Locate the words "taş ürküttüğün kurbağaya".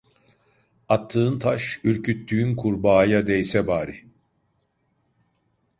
1.39-3.27